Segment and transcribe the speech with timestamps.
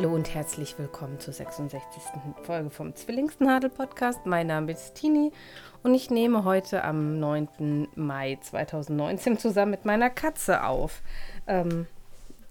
[0.00, 2.02] Hallo und herzlich willkommen zur 66.
[2.44, 4.24] Folge vom Zwillingsnadel-Podcast.
[4.24, 5.30] Mein Name ist Tini
[5.82, 7.86] und ich nehme heute am 9.
[7.96, 11.02] Mai 2019 zusammen mit meiner Katze auf.
[11.46, 11.86] Ähm,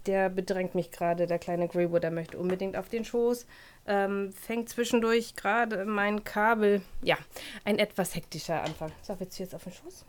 [0.06, 3.46] der bedrängt mich gerade, der kleine Greywood, der möchte unbedingt auf den Schoß.
[3.84, 6.82] Ähm, fängt zwischendurch gerade mein Kabel.
[7.02, 7.16] Ja,
[7.64, 8.92] ein etwas hektischer Anfang.
[9.02, 10.04] So, willst du jetzt auf den Schoß?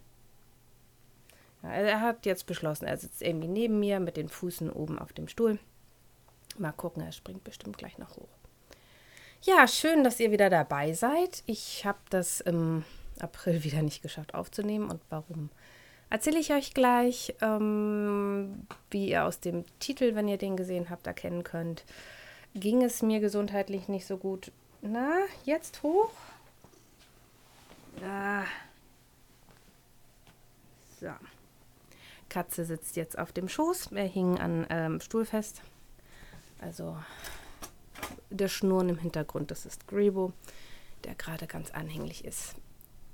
[1.64, 5.12] Ja, er hat jetzt beschlossen, er sitzt irgendwie neben mir mit den Füßen oben auf
[5.12, 5.58] dem Stuhl.
[6.62, 8.30] Mal gucken, er springt bestimmt gleich noch hoch.
[9.42, 11.42] Ja, schön, dass ihr wieder dabei seid.
[11.48, 12.86] Ich habe das im
[13.20, 15.50] April wieder nicht geschafft aufzunehmen und warum
[16.12, 21.08] erzähle ich euch gleich, ähm, wie ihr aus dem Titel, wenn ihr den gesehen habt,
[21.08, 21.84] erkennen könnt,
[22.54, 24.52] ging es mir gesundheitlich nicht so gut.
[24.84, 25.16] Na,
[25.46, 26.12] jetzt hoch.
[28.04, 28.44] Ah.
[31.00, 31.10] So.
[32.30, 33.94] Katze sitzt jetzt auf dem Schoß.
[33.94, 35.62] Er hing an ähm, Stuhl fest.
[36.62, 36.98] Also
[38.30, 40.32] der Schnurren im Hintergrund, das ist Grebo,
[41.04, 42.56] der gerade ganz anhänglich ist.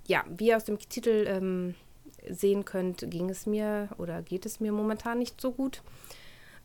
[0.05, 1.75] Ja, wie ihr aus dem Titel ähm,
[2.29, 5.81] sehen könnt, ging es mir oder geht es mir momentan nicht so gut.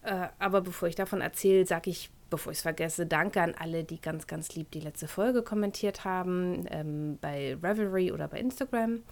[0.02, 3.84] Äh, aber bevor ich davon erzähle, sage ich, bevor ich es vergesse, danke an alle,
[3.84, 9.02] die ganz, ganz lieb die letzte Folge kommentiert haben, ähm, bei Revelry oder bei Instagram.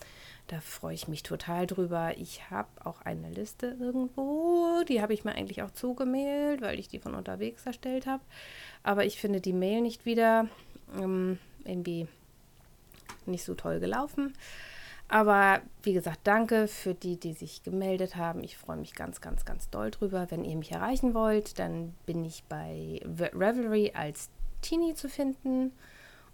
[0.47, 2.17] Da freue ich mich total drüber.
[2.17, 4.83] Ich habe auch eine Liste irgendwo.
[4.89, 8.23] Die habe ich mir eigentlich auch zugemailt, weil ich die von unterwegs erstellt habe.
[8.83, 10.49] Aber ich finde die Mail nicht wieder.
[10.99, 12.09] Ähm, irgendwie
[13.27, 14.33] nicht so toll gelaufen.
[15.13, 18.45] Aber wie gesagt, danke für die, die sich gemeldet haben.
[18.45, 20.29] Ich freue mich ganz, ganz, ganz doll drüber.
[20.31, 24.31] Wenn ihr mich erreichen wollt, dann bin ich bei Revelry als
[24.63, 25.73] Teenie zu finden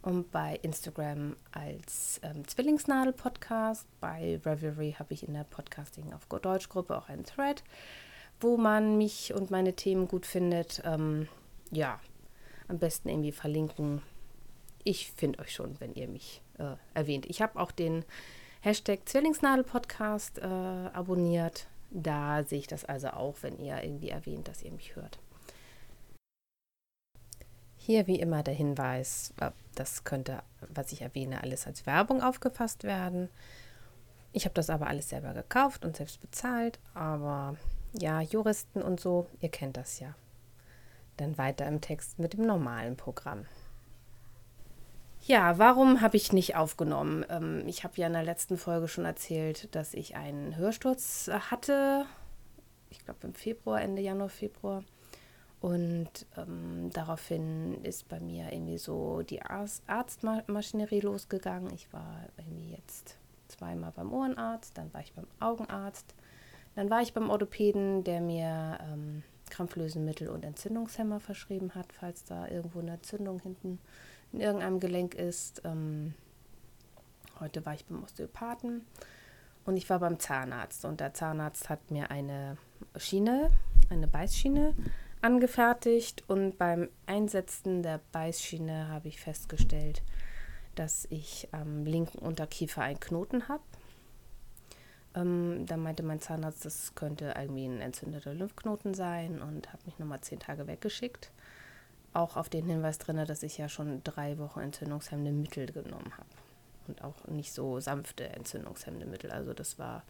[0.03, 3.87] und bei Instagram als ähm, Zwillingsnadel-Podcast.
[3.99, 7.65] Bei Revelry habe ich in der Podcasting auf Deutsch-Gruppe auch einen Thread,
[8.43, 10.83] wo man mich und meine Themen gut findet.
[10.85, 11.29] Ähm,
[11.71, 11.99] ja,
[12.69, 14.03] am besten irgendwie verlinken.
[14.85, 17.25] Ich finde euch schon, wenn ihr mich äh, erwähnt.
[17.25, 18.05] Ich habe auch den
[18.67, 21.69] Hashtag Zwillingsnadel-Podcast äh, abonniert.
[21.93, 25.21] Da sehe ich das also auch, wenn ihr irgendwie erwähnt, dass ihr mich hört.
[27.77, 32.83] Hier wie immer der Hinweis, äh, das könnte, was ich erwähne, alles als Werbung aufgefasst
[32.83, 33.29] werden.
[34.33, 37.55] Ich habe das aber alles selber gekauft und selbst bezahlt, aber
[37.93, 40.17] ja, Juristen und so, ihr kennt das ja.
[41.19, 43.47] Dann weiter im Text mit dem normalen Programm.
[45.27, 47.27] Ja, warum habe ich nicht aufgenommen?
[47.29, 52.07] Ähm, ich habe ja in der letzten Folge schon erzählt, dass ich einen Hörsturz hatte.
[52.91, 54.85] Ich glaube im Februar, Ende Januar, Februar.
[55.61, 61.75] Und ähm, daraufhin ist bei mir irgendwie so die Arztmaschinerie losgegangen.
[61.75, 63.17] Ich war irgendwie jetzt
[63.49, 66.15] zweimal beim Ohrenarzt, dann war ich beim Augenarzt,
[66.77, 72.47] dann war ich beim Orthopäden, der mir ähm, Krampflösenmittel und Entzündungshemmer verschrieben hat, falls da
[72.47, 73.81] irgendwo eine Entzündung hinten
[74.33, 75.63] in irgendeinem Gelenk ist.
[75.65, 76.15] Ähm,
[77.41, 78.87] heute war ich beim Osteopathen
[79.65, 82.57] und ich war beim Zahnarzt und der Zahnarzt hat mir eine
[82.97, 83.51] Schiene,
[83.91, 84.75] eine Beißschiene
[85.23, 90.03] angefertigt und beim Einsetzen der Beißschiene habe ich festgestellt,
[90.75, 93.63] dass ich am linken Unterkiefer einen Knoten habe.
[95.15, 99.99] Ähm, da meinte mein Zahnarzt, das könnte irgendwie ein entzündeter Lymphknoten sein und hat mich
[99.99, 101.33] nochmal zehn Tage weggeschickt.
[102.17, 106.31] Auch auf den Hinweis drin, dass ich ja schon drei Wochen entzündungshemmende Mittel genommen habe.
[106.89, 109.31] Und auch nicht so sanfte entzündungshemmende Mittel.
[109.31, 110.03] Also das war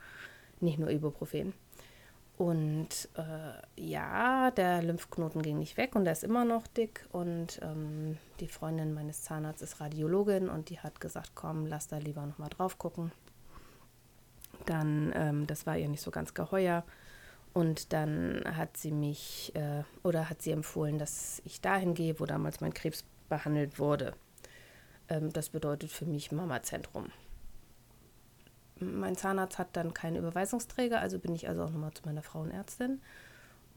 [0.61, 1.53] nicht nur Ibuprofen.
[2.39, 7.09] Und äh, ja, der Lymphknoten ging nicht weg und er ist immer noch dick.
[7.11, 11.99] Und ähm, die Freundin meines Zahnarztes ist Radiologin und die hat gesagt, komm, lass da
[11.99, 13.11] lieber nochmal drauf gucken.
[14.65, 16.85] Dann, ähm, das war ihr nicht so ganz geheuer.
[17.57, 22.27] Und dann hat sie mich äh, oder hat sie empfohlen, dass ich dahin gehe, wo
[22.27, 24.13] damals mein Krebs behandelt wurde.
[25.09, 27.11] Ähm, das bedeutet für mich Mama-Zentrum
[28.81, 33.01] mein Zahnarzt hat dann keinen Überweisungsträger, also bin ich also auch nochmal zu meiner Frauenärztin,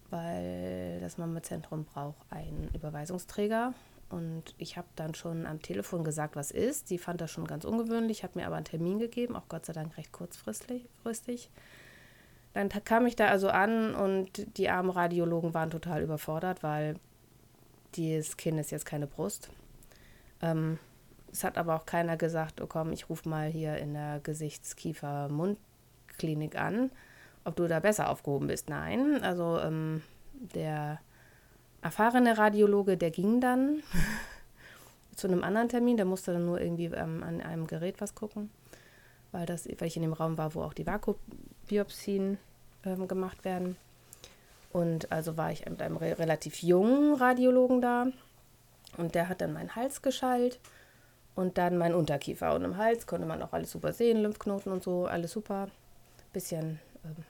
[0.09, 3.73] weil das Mama-Zentrum braucht einen Überweisungsträger.
[4.09, 6.87] Und ich habe dann schon am Telefon gesagt, was ist.
[6.87, 9.73] Sie fand das schon ganz ungewöhnlich, hat mir aber einen Termin gegeben, auch Gott sei
[9.73, 11.49] Dank recht kurzfristig.
[12.53, 16.95] Dann kam ich da also an und die armen Radiologen waren total überfordert, weil
[17.95, 19.49] dieses Kind ist jetzt keine Brust.
[20.41, 20.79] Ähm,
[21.31, 26.57] es hat aber auch keiner gesagt, oh komm, ich rufe mal hier in der Gesichts-Kiefer-Mundklinik
[26.57, 26.91] an,
[27.45, 28.67] ob du da besser aufgehoben bist.
[28.69, 30.01] Nein, also ähm,
[30.33, 30.99] der
[31.81, 33.83] erfahrene Radiologe, der ging dann
[35.15, 38.49] zu einem anderen Termin, der musste dann nur irgendwie ähm, an einem Gerät was gucken,
[39.31, 40.87] weil, das, weil ich in dem Raum war, wo auch die
[41.69, 42.37] Vakuumbiopsien
[42.85, 43.77] ähm, gemacht werden.
[44.71, 48.07] Und also war ich mit einem re relativ jungen Radiologen da.
[48.97, 50.59] Und der hat dann meinen Hals geschallt
[51.35, 52.53] und dann meinen Unterkiefer.
[52.53, 55.69] Und im Hals konnte man auch alles super sehen, Lymphknoten und so, alles super.
[56.33, 57.23] Bisschen ähm,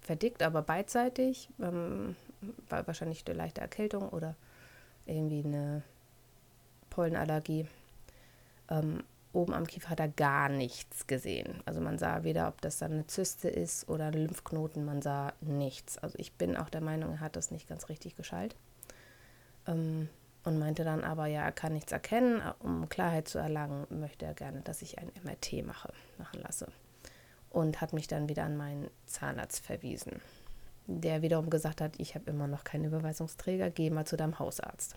[0.00, 1.48] verdickt, aber beidseitig.
[1.60, 2.16] Ähm,
[2.68, 4.34] war wahrscheinlich eine leichte Erkältung oder
[5.06, 5.82] irgendwie eine
[6.90, 7.66] Pollenallergie.
[8.70, 9.02] Ähm,
[9.36, 11.60] oben am Kiefer hat er gar nichts gesehen.
[11.66, 15.34] Also man sah weder, ob das dann eine Zyste ist oder ein Lymphknoten, man sah
[15.40, 15.98] nichts.
[15.98, 18.56] Also ich bin auch der Meinung, er hat das nicht ganz richtig geschallt.
[19.66, 20.08] Ähm,
[20.44, 22.40] und meinte dann aber, ja, er kann nichts erkennen.
[22.60, 26.68] Um Klarheit zu erlangen, möchte er gerne, dass ich ein MRT mache, machen lasse.
[27.50, 30.20] Und hat mich dann wieder an meinen Zahnarzt verwiesen,
[30.86, 34.96] der wiederum gesagt hat, ich habe immer noch keinen Überweisungsträger, geh mal zu deinem Hausarzt.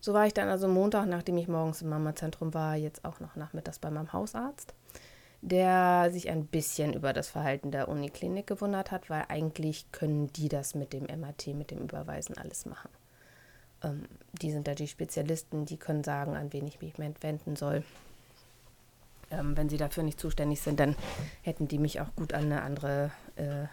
[0.00, 3.36] So war ich dann also Montag, nachdem ich morgens im Mamazentrum war, jetzt auch noch
[3.36, 4.74] nachmittags bei meinem Hausarzt,
[5.42, 10.48] der sich ein bisschen über das Verhalten der Uniklinik gewundert hat, weil eigentlich können die
[10.48, 12.90] das mit dem MRT, mit dem Überweisen alles machen.
[13.82, 14.04] Ähm,
[14.40, 17.82] die sind da die Spezialisten, die können sagen, an wen ich mich wenden soll.
[19.30, 20.94] Ähm, wenn sie dafür nicht zuständig sind, dann
[21.42, 23.66] hätten die mich auch gut an eine andere äh,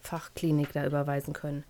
[0.00, 1.64] Fachklinik da überweisen können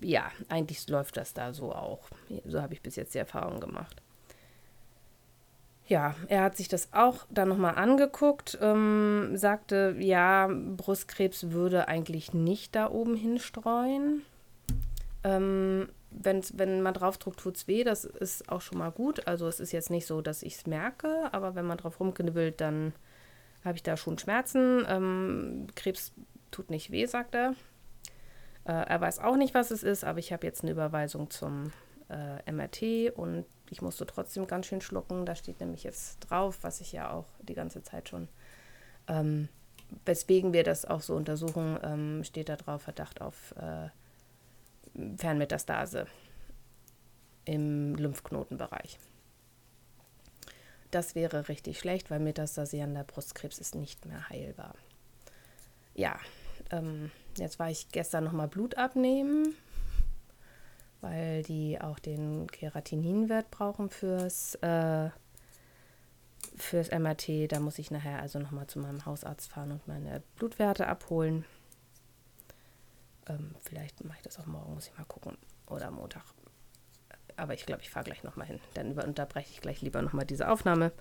[0.00, 2.08] ja, eigentlich läuft das da so auch.
[2.44, 4.02] So habe ich bis jetzt die Erfahrung gemacht.
[5.88, 12.34] Ja, er hat sich das auch dann nochmal angeguckt, ähm, sagte, ja, Brustkrebs würde eigentlich
[12.34, 14.22] nicht da oben hinstreuen.
[15.22, 19.28] Ähm, wenn's, wenn man draufdruckt, tut es weh, das ist auch schon mal gut.
[19.28, 22.60] Also es ist jetzt nicht so, dass ich es merke, aber wenn man drauf rumknibbelt,
[22.60, 22.92] dann
[23.64, 24.84] habe ich da schon Schmerzen.
[24.88, 26.12] Ähm, Krebs
[26.50, 27.54] tut nicht weh, sagt er.
[28.66, 31.72] Äh, er weiß auch nicht, was es ist, aber ich habe jetzt eine Überweisung zum
[32.08, 35.24] äh, MRT und ich musste trotzdem ganz schön schlucken.
[35.24, 38.28] Da steht nämlich jetzt drauf, was ich ja auch die ganze Zeit schon,
[39.08, 39.48] ähm,
[40.04, 43.88] weswegen wir das auch so untersuchen, ähm, steht da drauf Verdacht auf äh,
[45.16, 46.06] Fernmetastase
[47.44, 48.98] im Lymphknotenbereich.
[50.90, 54.74] Das wäre richtig schlecht, weil metastasierender Brustkrebs ist nicht mehr heilbar.
[55.94, 56.18] Ja,
[56.70, 59.54] ähm, jetzt war ich gestern nochmal Blut abnehmen,
[61.00, 65.10] weil die auch den Keratininwert brauchen fürs, äh,
[66.56, 67.48] fürs MRT.
[67.48, 71.44] Da muss ich nachher also nochmal zu meinem Hausarzt fahren und meine Blutwerte abholen.
[73.28, 75.36] Ähm, vielleicht mache ich das auch morgen, muss ich mal gucken.
[75.66, 76.24] Oder Montag.
[77.36, 78.60] Aber ich glaube, ich fahre gleich nochmal hin.
[78.74, 80.92] Dann unterbreche ich gleich lieber nochmal diese Aufnahme.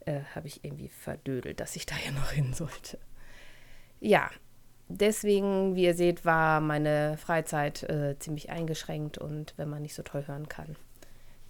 [0.00, 2.98] Äh, Habe ich irgendwie verdödelt, dass ich da ja noch hin sollte.
[4.00, 4.30] Ja,
[4.88, 10.02] deswegen, wie ihr seht, war meine Freizeit äh, ziemlich eingeschränkt und wenn man nicht so
[10.02, 10.76] toll hören kann,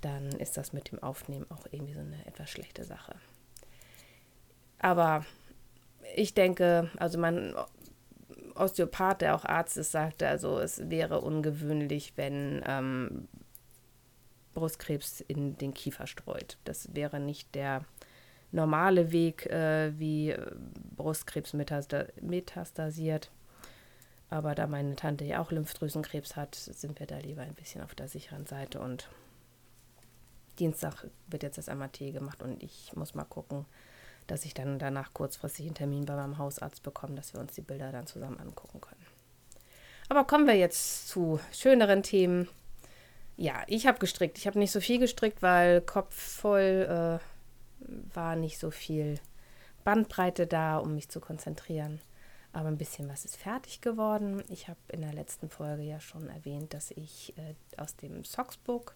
[0.00, 3.14] dann ist das mit dem Aufnehmen auch irgendwie so eine etwas schlechte Sache.
[4.78, 5.24] Aber
[6.14, 7.54] ich denke, also mein
[8.54, 13.28] Osteopath, der auch Arzt ist, sagte, also es wäre ungewöhnlich, wenn ähm,
[14.52, 16.58] Brustkrebs in den Kiefer streut.
[16.64, 17.84] Das wäre nicht der
[18.54, 20.52] normale Weg, äh, wie äh,
[20.96, 23.30] Brustkrebs metastasiert.
[24.30, 27.94] Aber da meine Tante ja auch Lymphdrüsenkrebs hat, sind wir da lieber ein bisschen auf
[27.94, 28.80] der sicheren Seite.
[28.80, 29.08] Und
[30.58, 33.66] Dienstag wird jetzt das MRT gemacht und ich muss mal gucken,
[34.26, 37.60] dass ich dann danach kurzfristig einen Termin bei meinem Hausarzt bekomme, dass wir uns die
[37.60, 39.04] Bilder dann zusammen angucken können.
[40.08, 42.48] Aber kommen wir jetzt zu schöneren Themen.
[43.36, 44.38] Ja, ich habe gestrickt.
[44.38, 47.33] Ich habe nicht so viel gestrickt, weil Kopf voll äh,
[48.12, 49.20] war nicht so viel
[49.84, 52.00] Bandbreite da, um mich zu konzentrieren.
[52.52, 54.42] Aber ein bisschen was ist fertig geworden.
[54.48, 58.94] Ich habe in der letzten Folge ja schon erwähnt, dass ich äh, aus dem Socksbook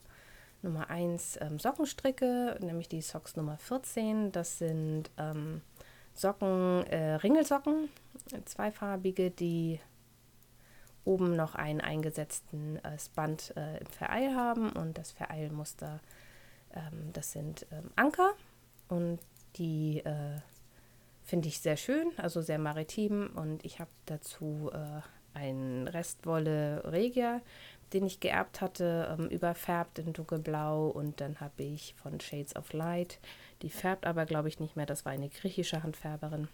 [0.62, 4.32] Nummer 1 ähm, Socken stricke, nämlich die Socks Nummer 14.
[4.32, 5.60] Das sind ähm,
[6.14, 7.88] Socken, äh, Ringelsocken,
[8.44, 9.80] zweifarbige, die
[11.04, 16.00] oben noch einen eingesetzten äh, Band äh, im Vereil haben und das Vereilmuster,
[16.74, 18.34] ähm, das sind ähm, Anker
[18.88, 19.18] und
[19.56, 20.40] die äh,
[21.22, 23.30] finde ich sehr schön, also sehr maritim.
[23.34, 27.40] Und ich habe dazu äh, einen Restwolle Regia,
[27.92, 30.88] den ich geerbt hatte, ähm, überfärbt in dunkelblau.
[30.88, 33.18] Und dann habe ich von Shades of Light,
[33.62, 34.86] die färbt aber, glaube ich, nicht mehr.
[34.86, 36.48] Das war eine griechische Handfärberin.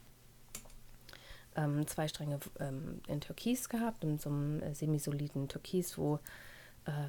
[1.56, 6.18] Ähm, zwei Stränge ähm, in Türkis gehabt, in so einem äh, semisoliden Türkis, wo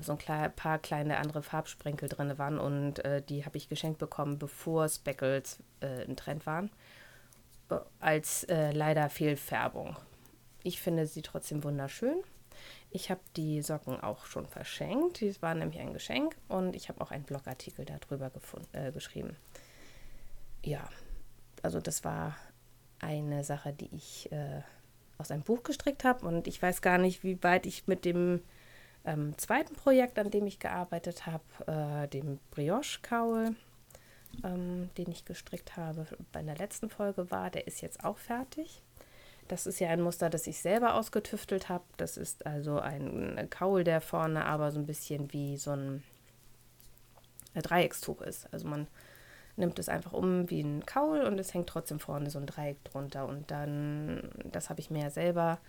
[0.01, 4.39] so ein paar kleine andere Farbsprenkel drin waren und äh, die habe ich geschenkt bekommen,
[4.39, 6.69] bevor Speckles äh, im Trend waren,
[7.69, 9.97] äh, als äh, leider Fehlfärbung.
[10.63, 12.23] Ich finde sie trotzdem wunderschön.
[12.89, 15.19] Ich habe die Socken auch schon verschenkt.
[15.19, 19.35] Die waren nämlich ein Geschenk und ich habe auch einen Blogartikel darüber gefunden, äh, geschrieben.
[20.63, 20.87] Ja,
[21.61, 22.37] also das war
[22.99, 24.29] eine Sache, die ich
[25.17, 26.25] aus einem Buch gestrickt habe.
[26.25, 28.41] Und ich weiß gar nicht, wie weit ich mit dem
[29.05, 33.55] ähm, zweiten Projekt, an dem ich gearbeitet habe, äh, dem Brioche-Kaul,
[34.43, 37.49] ähm, den ich gestrickt habe, bei der letzten Folge war.
[37.49, 38.81] Der ist jetzt auch fertig.
[39.47, 41.83] Das ist ja ein Muster, das ich selber ausgetüftelt habe.
[41.97, 46.03] Das ist also ein Kaul, der vorne aber so ein bisschen wie so ein
[47.53, 48.51] Dreieckstuch ist.
[48.51, 48.87] Also man
[49.55, 52.83] nimmt es einfach um wie ein Kaul und es hängt trotzdem vorne so ein Dreieck
[52.85, 53.27] drunter.
[53.27, 55.59] Und dann, das habe ich mir ja selber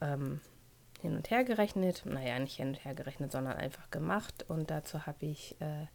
[0.00, 0.40] ähm,
[1.00, 2.02] hin und her gerechnet.
[2.04, 4.44] Naja, nicht hin und her gerechnet, sondern einfach gemacht.
[4.48, 5.86] Und dazu habe ich äh,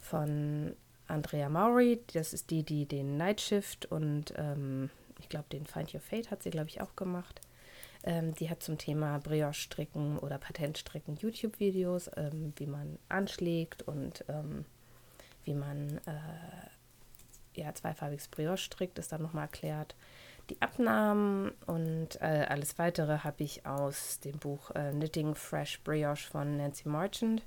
[0.00, 0.76] von
[1.06, 5.92] Andrea Maury, das ist die, die den Night Shift und ähm, ich glaube, den Find
[5.94, 7.40] Your Fate hat sie, glaube ich, auch gemacht.
[8.02, 14.64] Ähm, die hat zum Thema Brioche-Stricken oder Patentstricken YouTube-Videos, ähm, wie man anschlägt und ähm,
[15.44, 19.94] wie man äh, ja, zweifarbiges Brioche strickt, ist dann nochmal erklärt.
[20.50, 26.28] Die Abnahmen und äh, alles weitere habe ich aus dem Buch äh, Knitting Fresh Brioche
[26.28, 27.42] von Nancy Marchand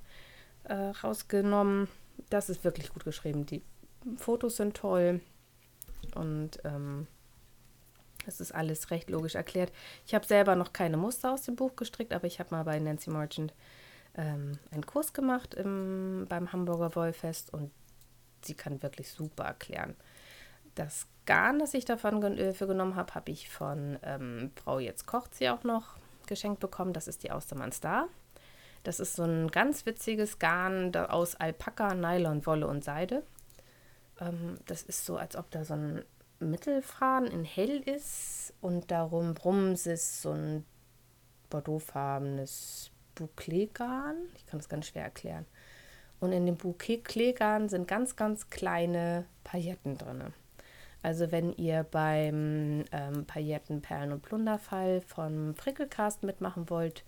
[0.63, 1.87] äh, rausgenommen.
[2.29, 3.45] Das ist wirklich gut geschrieben.
[3.45, 3.61] Die
[4.17, 5.21] Fotos sind toll
[6.15, 7.05] und ähm,
[8.25, 9.71] es ist alles recht logisch erklärt.
[10.05, 12.79] Ich habe selber noch keine Muster aus dem Buch gestrickt, aber ich habe mal bei
[12.79, 13.53] Nancy Marchand
[14.15, 17.71] ähm, einen Kurs gemacht im, beim Hamburger Wollfest und
[18.41, 19.95] sie kann wirklich super erklären.
[20.77, 25.07] Das Garn, das ich davon äh, für genommen habe, habe ich von ähm, Frau Jetzt
[25.07, 25.95] kocht sie auch noch
[26.27, 26.93] geschenkt bekommen.
[26.93, 28.07] Das ist die Austermann Star.
[28.83, 33.23] Das ist so ein ganz witziges Garn aus Alpaka, Nylon, Wolle und Seide.
[34.21, 36.05] Ähm, das ist so, als ob da so ein
[36.39, 40.63] Mittelfaden in hell ist und darum Brums ist so ein
[41.49, 44.15] bordeauxfarbenes Bouclé-Garn.
[44.35, 45.47] Ich kann das ganz schwer erklären.
[46.19, 50.33] Und in dem Bouquet Kleegarn sind ganz, ganz kleine Pailletten drin.
[51.03, 57.03] Also wenn ihr beim ähm, Pailletten, Perlen und Plunderfall von Frickelcast mitmachen wollt,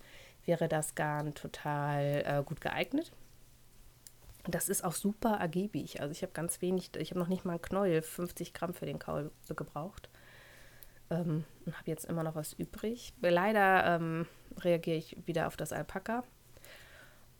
[0.46, 3.12] wäre das Garn total äh, gut geeignet.
[4.46, 6.00] Das ist auch super ergiebig.
[6.00, 8.86] Also ich habe ganz wenig, ich habe noch nicht mal ein Knäuel, 50 Gramm für
[8.86, 10.08] den Kaul gebraucht.
[11.10, 13.12] Ähm, und habe jetzt immer noch was übrig.
[13.20, 14.26] Leider ähm,
[14.58, 16.24] reagiere ich wieder auf das Alpaka.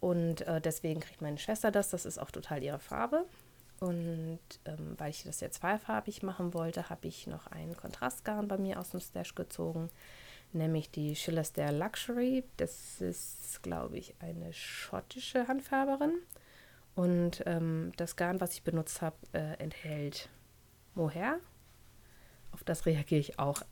[0.01, 1.91] Und äh, deswegen kriegt meine Schwester das.
[1.91, 3.25] Das ist auch total ihre Farbe.
[3.81, 8.59] Und ähm, weil ich das jetzt zweifarbig machen wollte, habe ich noch ein Kontrastgarn bei
[8.59, 9.91] mir aus dem Stash gezogen,
[10.53, 12.45] nämlich die Schillerstair Luxury.
[12.59, 16.13] Das ist, glaube ich, eine schottische Handfärberin.
[16.95, 20.29] Und ähm, das Garn, was ich benutzt habe, äh, enthält
[20.95, 21.39] Mohair.
[22.53, 23.63] Auf das reagiere ich auch.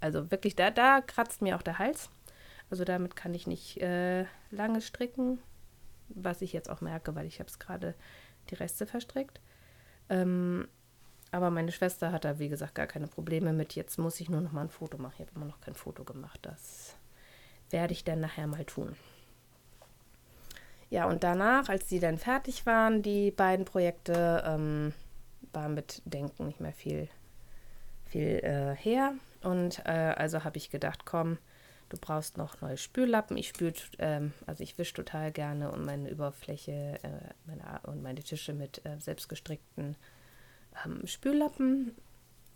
[0.00, 2.08] Also wirklich, da, da kratzt mir auch der Hals.
[2.70, 5.40] Also damit kann ich nicht äh, lange stricken
[6.14, 7.94] was ich jetzt auch merke, weil ich habe es gerade
[8.50, 9.40] die Reste verstrickt.
[10.10, 10.68] Ähm,
[11.32, 13.74] aber meine Schwester hat da, wie gesagt, gar keine Probleme mit.
[13.74, 15.14] Jetzt muss ich nur noch mal ein Foto machen.
[15.14, 16.40] Ich habe immer noch kein Foto gemacht.
[16.42, 16.96] Das
[17.70, 18.96] werde ich dann nachher mal tun.
[20.90, 24.92] Ja, und danach, als die dann fertig waren, die beiden Projekte, ähm,
[25.52, 27.08] war mit Denken nicht mehr viel,
[28.06, 29.14] viel äh, her.
[29.42, 31.38] Und äh, also habe ich gedacht, komm,
[31.90, 33.36] Du brauchst noch neue Spüllappen.
[33.36, 38.22] Ich spüle, ähm, also ich wische total gerne und meine Überfläche äh, meine, und meine
[38.22, 39.96] Tische mit äh, selbstgestrickten
[40.86, 41.96] ähm, Spüllappen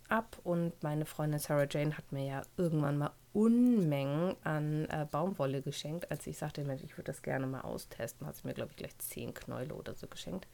[0.08, 0.38] ab.
[0.44, 6.08] Und meine Freundin Sarah Jane hat mir ja irgendwann mal Unmengen an äh, Baumwolle geschenkt.
[6.12, 8.96] Als ich sagte, ich würde das gerne mal austesten, hat sie mir, glaube ich, gleich
[8.98, 10.46] zehn Knäule oder so geschenkt.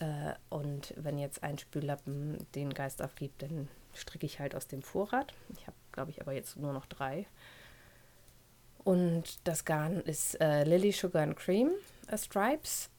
[0.00, 4.82] Äh, und wenn jetzt ein Spüllappen den Geist aufgibt, dann stricke ich halt aus dem
[4.82, 5.32] Vorrat.
[5.56, 7.26] Ich habe, glaube ich, aber jetzt nur noch drei.
[8.84, 11.70] Und das Garn ist äh, Lily Sugar and Cream
[12.08, 12.90] äh, Stripes.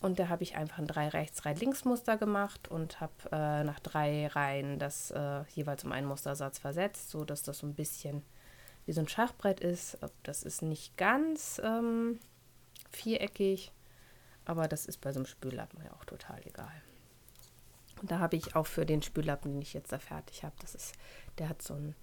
[0.00, 3.64] Und da habe ich einfach ein 3 rechts, 3 links Muster gemacht und habe äh,
[3.64, 7.74] nach drei Reihen das äh, jeweils um einen Mustersatz versetzt, so dass das so ein
[7.74, 8.22] bisschen
[8.84, 9.98] wie so ein Schachbrett ist.
[10.22, 12.20] Das ist nicht ganz ähm,
[12.90, 13.72] viereckig,
[14.44, 16.82] aber das ist bei so einem Spüllappen ja auch total egal.
[18.00, 20.74] Und da habe ich auch für den Spüllappen, den ich jetzt da fertig habe, das
[20.74, 20.94] ist,
[21.38, 21.94] der hat so ein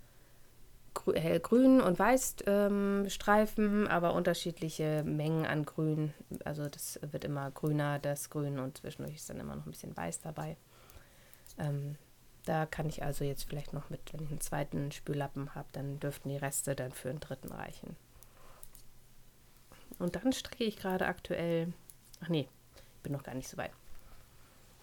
[1.13, 6.13] hellgrün und weiß ähm, Streifen, aber unterschiedliche Mengen an Grün.
[6.45, 9.95] Also das wird immer grüner, das Grün und zwischendurch ist dann immer noch ein bisschen
[9.95, 10.57] weiß dabei.
[11.57, 11.95] Ähm,
[12.45, 15.99] da kann ich also jetzt vielleicht noch mit, wenn ich einen zweiten Spüllappen habe, dann
[15.99, 17.95] dürften die Reste dann für einen dritten reichen.
[19.99, 21.71] Und dann stricke ich gerade aktuell,
[22.21, 23.71] ach nee, ich bin noch gar nicht so weit.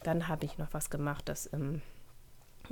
[0.02, 1.82] Dann habe ich noch was gemacht, das im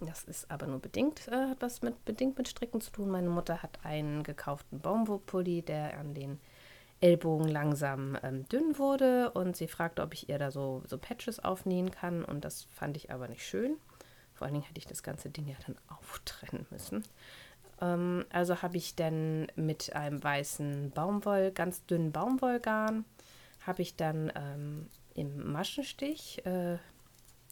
[0.06, 3.10] das ist aber nur bedingt, äh, hat was mit bedingt mit Stricken zu tun.
[3.10, 6.38] Meine Mutter hat einen gekauften Baumwollpulli, der an den
[7.00, 11.38] Ellbogen langsam ähm, dünn wurde und sie fragte, ob ich ihr da so, so Patches
[11.38, 13.76] aufnähen kann und das fand ich aber nicht schön.
[14.34, 17.04] Vor allen Dingen hätte ich das ganze Ding ja dann auftrennen müssen.
[17.80, 23.04] Ähm, also habe ich dann mit einem weißen Baumwoll, ganz dünnen Baumwollgarn,
[23.66, 26.78] habe ich dann ähm, im Maschenstich äh,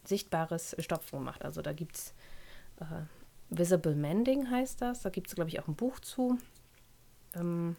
[0.05, 1.45] sichtbares Stopfen gemacht.
[1.45, 2.15] Also da gibt es
[2.81, 3.05] äh,
[3.51, 5.03] Visible Mending heißt das.
[5.03, 6.39] Da gibt es, glaube ich, auch ein Buch zu.
[7.35, 7.77] Ähm,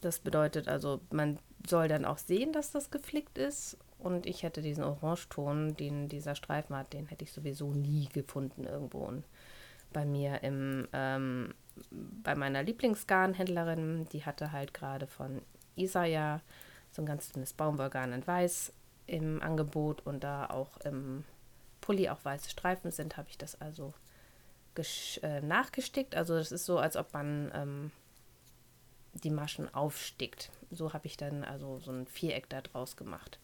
[0.00, 3.76] das bedeutet also, man soll dann auch sehen, dass das geflickt ist.
[3.98, 8.64] Und ich hätte diesen Orangeton, den dieser Streifen hat, den hätte ich sowieso nie gefunden
[8.64, 8.98] irgendwo.
[8.98, 9.24] Und
[9.92, 11.54] bei mir im, ähm,
[11.90, 15.42] bei meiner Lieblingsgarnhändlerin, die hatte halt gerade von
[15.76, 16.40] Isaya
[16.90, 18.72] so ein ganz dünnes Baumwollgarn in Weiß
[19.06, 21.24] im Angebot und da auch im
[21.86, 23.94] Pulli auch weiße Streifen sind, habe ich das also
[25.22, 26.16] äh, nachgestickt.
[26.16, 27.92] Also das ist so, als ob man ähm,
[29.14, 30.50] die Maschen aufstickt.
[30.72, 33.38] So habe ich dann also so ein Viereck da draus gemacht.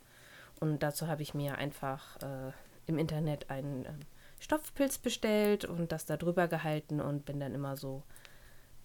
[0.58, 2.52] Und dazu habe ich mir einfach äh,
[2.88, 3.92] im Internet einen äh,
[4.40, 8.02] Stoffpilz bestellt und das da drüber gehalten und bin dann immer so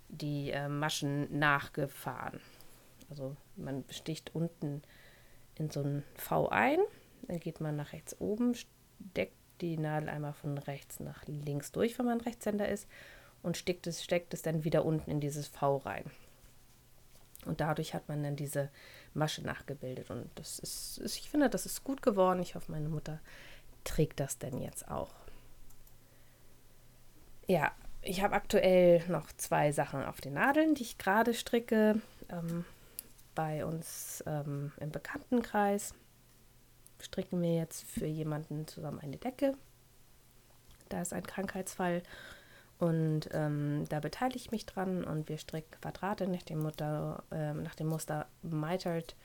[0.08, 2.42] die äh, Maschen nachgefahren.
[3.10, 4.84] Also man sticht unten
[5.56, 6.78] in so ein V ein,
[7.24, 11.98] dann geht man nach rechts oben, steckt die Nadel einmal von rechts nach links durch,
[11.98, 12.88] wenn man Rechtshänder ist,
[13.44, 16.06] und steckt es, steckt es dann wieder unten in dieses V rein.
[17.46, 18.70] Und dadurch hat man dann diese
[19.14, 20.10] Masche nachgebildet.
[20.10, 22.42] Und das ist, ich finde, das ist gut geworden.
[22.42, 23.20] Ich hoffe, meine Mutter
[23.84, 25.14] trägt das denn jetzt auch.
[27.48, 27.72] Ja,
[28.02, 32.02] ich habe aktuell noch zwei Sachen auf den Nadeln, die ich gerade stricke.
[32.30, 32.65] Ähm,
[33.36, 35.93] bei uns ähm, im Bekanntenkreis
[37.02, 39.54] stricken wir jetzt für jemanden zusammen eine Decke.
[40.90, 42.02] Da ist ein Krankheitsfall
[42.80, 47.54] und ähm, da beteilige ich mich dran und wir stricken Quadrate nach dem, Mutter, äh,
[47.54, 49.16] nach dem Muster Mitered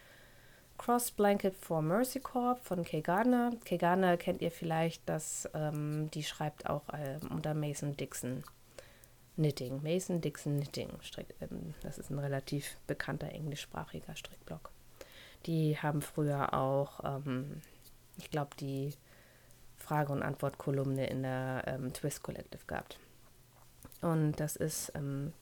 [0.79, 3.53] Cross Blanket for Mercy Corp von Kay Gardner.
[3.65, 8.43] Kay Gardner kennt ihr vielleicht, dass ähm, die schreibt auch äh, unter Mason Dixon
[9.37, 9.83] Knitting.
[9.83, 10.89] Mason Dixon Knitting.
[11.03, 14.71] Strick, ähm, das ist ein relativ bekannter englischsprachiger Strickblock.
[15.46, 17.61] Die haben früher auch, ähm,
[18.16, 18.94] ich glaube, die
[19.76, 22.98] Frage- und Antwort-Kolumne in der ähm, Twist Collective gehabt.
[24.00, 25.33] Und das ist ähm,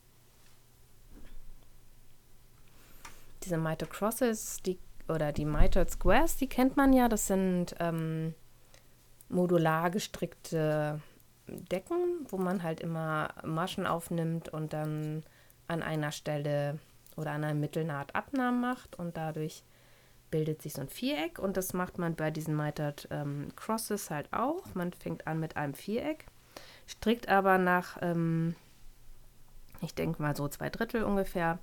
[3.43, 7.09] diese Miter Crosses, die oder die Mitered Squares, die kennt man ja.
[7.09, 8.33] Das sind ähm,
[9.29, 11.01] modular gestrickte
[11.47, 15.23] Decken, wo man halt immer Maschen aufnimmt und dann
[15.67, 16.79] an einer Stelle
[17.15, 19.63] oder an einer Mittelnaht Abnahmen macht und dadurch
[20.31, 24.31] bildet sich so ein Viereck und das macht man bei diesen Mitered ähm, Crosses halt
[24.31, 24.73] auch.
[24.73, 26.25] Man fängt an mit einem Viereck
[26.91, 28.55] strickt aber nach, ähm,
[29.81, 31.59] ich denke mal so zwei Drittel ungefähr,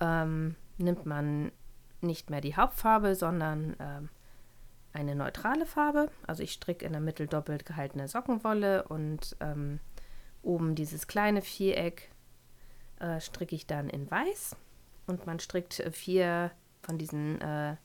[0.00, 1.52] ähm, nimmt man
[2.00, 4.08] nicht mehr die Hauptfarbe, sondern ähm,
[4.92, 6.10] eine neutrale Farbe.
[6.26, 9.80] Also ich stricke in der Mitte doppelt gehaltene Sockenwolle und ähm,
[10.42, 12.10] oben dieses kleine Viereck
[12.98, 14.56] äh, stricke ich dann in weiß
[15.06, 16.50] und man strickt vier
[16.82, 17.76] von diesen äh,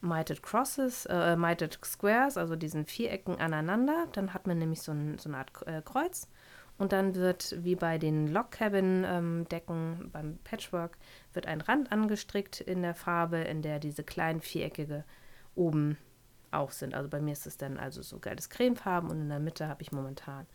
[0.00, 4.06] Mited Crosses, äh, Mited Squares, also diesen Vierecken aneinander.
[4.12, 6.28] Dann hat man nämlich so, ein, so eine Art äh, Kreuz.
[6.78, 10.96] Und dann wird, wie bei den Log Cabin ähm, Decken beim Patchwork,
[11.32, 15.04] wird ein Rand angestrickt in der Farbe, in der diese kleinen viereckige
[15.56, 15.98] oben
[16.52, 16.94] auch sind.
[16.94, 19.82] Also bei mir ist es dann also so geiles Cremefarben und in der Mitte habe
[19.82, 20.46] ich momentan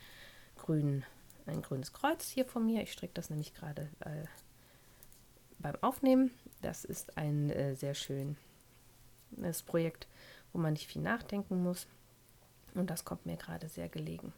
[0.56, 1.04] grün,
[1.46, 2.82] ein grünes Kreuz hier von mir.
[2.82, 4.24] Ich stricke das nämlich gerade äh,
[5.60, 6.32] beim Aufnehmen.
[6.62, 8.38] Das ist ein äh, sehr schön
[9.38, 10.08] das Projekt,
[10.52, 11.88] wo man nicht viel nachdenken muss.
[12.74, 14.34] Und das kommt mir gerade sehr gelegen.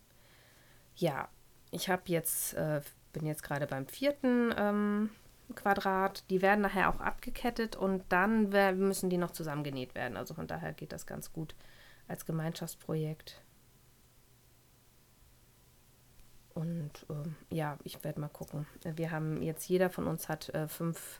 [0.95, 1.29] Ja,
[1.71, 2.81] ich habe jetzt, äh,
[3.13, 5.09] bin jetzt gerade beim vierten ähm,
[5.55, 6.23] Quadrat.
[6.29, 10.17] Die werden nachher auch abgekettet und dann müssen die noch zusammengenäht werden.
[10.17, 11.55] Also von daher geht das ganz gut
[12.07, 13.41] als Gemeinschaftsprojekt.
[16.53, 18.65] Und ähm, ja, ich werde mal gucken.
[18.83, 21.19] Wir haben jetzt, jeder von uns hat äh, fünf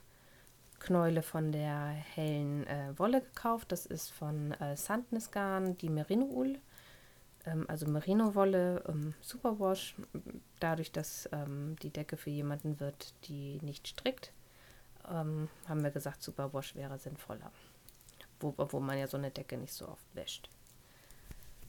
[0.78, 3.72] Knäule von der hellen äh, Wolle gekauft.
[3.72, 6.58] Das ist von äh, Sandnes Garn, die Merino Wool.
[7.44, 9.96] Ähm, also Merino Wolle, ähm, Superwash.
[10.60, 14.32] Dadurch, dass ähm, die Decke für jemanden wird, die nicht strickt,
[15.08, 17.50] ähm, haben wir gesagt, Superwash wäre sinnvoller.
[18.40, 20.50] Wo, obwohl man ja so eine Decke nicht so oft wäscht.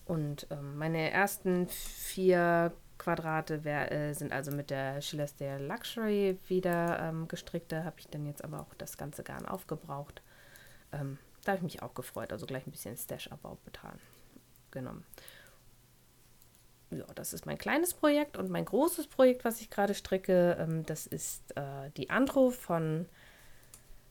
[0.05, 6.99] Und ähm, meine ersten vier Quadrate wär, äh, sind also mit der Schillers Luxury wieder
[6.99, 7.71] ähm, gestrickt.
[7.71, 10.21] Da habe ich dann jetzt aber auch das ganze Garn aufgebraucht.
[10.91, 13.99] Ähm, da habe ich mich auch gefreut, also gleich ein bisschen Stash-Abbau betan.
[14.71, 15.05] Genommen.
[16.89, 20.85] Ja, das ist mein kleines Projekt und mein großes Projekt, was ich gerade stricke, ähm,
[20.85, 23.07] das ist äh, die Andro von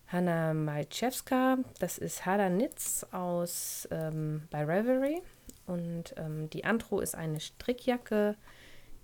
[0.08, 1.58] Hanna Malczewska.
[1.80, 5.22] Das ist Hada Knits aus ähm, bei Reverie.
[5.66, 8.36] Und ähm, die Andro ist eine Strickjacke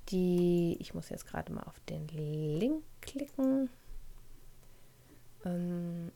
[0.08, 3.70] Die, ich muss jetzt gerade mal auf den Link klicken.
[5.44, 6.12] Ähm,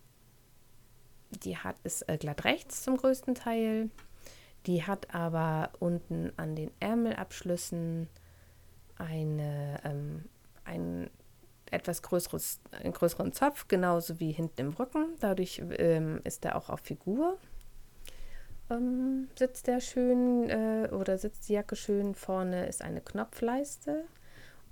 [1.30, 3.90] die hat ist äh, glatt rechts zum größten Teil.
[4.66, 8.08] Die hat aber unten an den Ärmelabschlüssen
[8.98, 10.24] eine, ähm,
[10.64, 11.10] ein
[11.70, 15.14] etwas größeres, einen größeren Zopf, genauso wie hinten im Rücken.
[15.20, 17.38] Dadurch ähm, ist er auch auf Figur.
[18.68, 22.14] Ähm, sitzt der schön äh, oder sitzt die Jacke schön.
[22.14, 24.04] Vorne ist eine Knopfleiste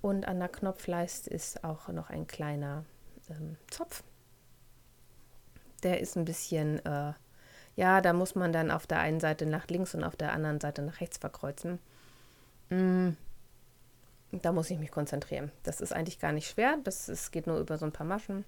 [0.02, 2.84] und an der Knopfleiste ist auch noch ein kleiner
[3.30, 4.02] ähm, Zopf.
[5.82, 7.12] Der ist ein bisschen, äh,
[7.76, 10.60] ja, da muss man dann auf der einen Seite nach links und auf der anderen
[10.60, 11.78] Seite nach rechts verkreuzen.
[12.70, 13.10] Mm,
[14.32, 15.52] da muss ich mich konzentrieren.
[15.62, 16.78] Das ist eigentlich gar nicht schwer.
[16.82, 18.44] Das, es geht nur über so ein paar Maschen.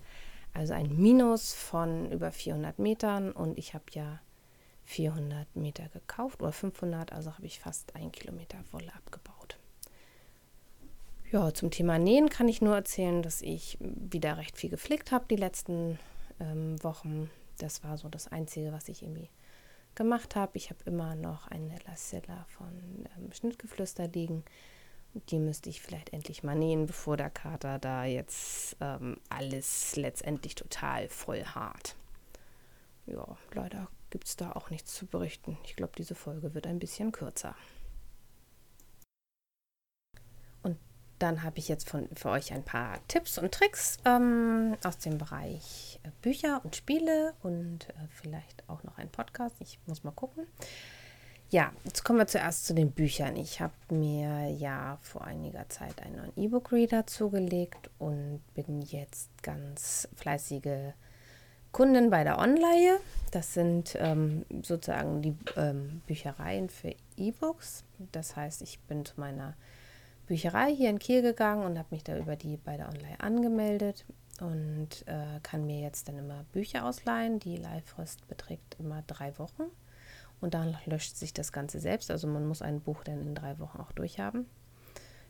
[0.54, 4.20] also ein Minus von über 400 Metern und ich habe ja
[4.86, 9.35] 400 Meter gekauft oder 500, also habe ich fast ein Kilometer Wolle abgebaut.
[11.36, 15.26] Ja, zum Thema Nähen kann ich nur erzählen, dass ich wieder recht viel geflickt habe
[15.30, 16.00] die letzten
[16.40, 17.30] ähm, Wochen.
[17.58, 19.28] Das war so das Einzige, was ich irgendwie
[19.96, 20.54] gemacht habe.
[20.56, 22.70] Ich habe immer noch eine Lacella von
[23.18, 24.46] ähm, Schnittgeflüster liegen.
[25.30, 30.56] Die müsste ich vielleicht endlich mal nähen, bevor der Kater da jetzt ähm, alles letztendlich
[30.56, 31.98] total voll hart.
[33.08, 35.58] Ja, leider gibt es da auch nichts zu berichten.
[35.66, 37.58] Ich glaube, diese Folge wird ein bisschen kürzer.
[40.64, 40.78] Und
[41.20, 45.18] dann habe ich jetzt von, für euch ein paar Tipps und Tricks ähm, aus dem
[45.18, 49.56] Bereich äh, Bücher und Spiele und äh, vielleicht auch noch ein Podcast.
[49.60, 50.46] Ich muss mal gucken.
[51.52, 53.36] Ja, jetzt kommen wir zuerst zu den Büchern.
[53.36, 60.08] Ich habe mir ja vor einiger Zeit einen neuen E-Book-Reader zugelegt und bin jetzt ganz
[60.16, 60.94] fleißige
[61.72, 63.00] Kundin bei der Online.
[63.32, 67.84] Das sind ähm, sozusagen die ähm, Büchereien für E-Books.
[68.12, 69.56] Das heißt, ich bin zu meiner
[70.28, 74.06] Bücherei hier in Kiel gegangen und habe mich da über die bei der Online angemeldet
[74.42, 77.40] und äh, kann mir jetzt dann immer Bücher ausleihen.
[77.40, 79.64] Die Leihfrist beträgt immer drei Wochen
[80.42, 82.12] und dann löscht sich das Ganze selbst.
[82.12, 84.46] Also man muss ein Buch dann in drei Wochen auch durchhaben.